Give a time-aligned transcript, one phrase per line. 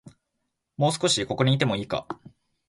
[0.77, 2.07] もう少し、ここにいてもいいか